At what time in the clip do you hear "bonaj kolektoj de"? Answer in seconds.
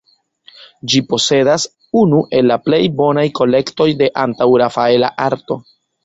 3.01-4.07